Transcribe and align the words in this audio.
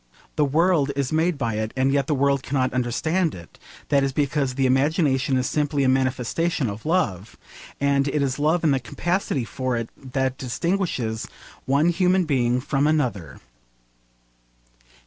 The 0.35 0.45
world 0.45 0.91
is 0.95 1.11
made 1.11 1.37
by 1.37 1.57
it, 1.57 1.73
and 1.77 1.93
yet 1.93 2.07
the 2.07 2.15
world 2.15 2.41
cannot 2.41 2.73
understand 2.73 3.35
it: 3.35 3.59
that 3.89 4.03
is 4.03 4.11
because 4.11 4.55
the 4.55 4.65
imagination 4.65 5.37
is 5.37 5.47
simply 5.47 5.83
a 5.83 5.87
manifestation 5.87 6.71
of 6.71 6.87
love, 6.87 7.37
and 7.79 8.07
it 8.07 8.23
is 8.23 8.39
love 8.39 8.63
and 8.63 8.73
the 8.73 8.79
capacity 8.79 9.45
for 9.45 9.77
it 9.77 9.89
that 9.95 10.39
distinguishes 10.39 11.27
one 11.67 11.89
human 11.89 12.25
being 12.25 12.59
from 12.61 12.87
another. 12.87 13.41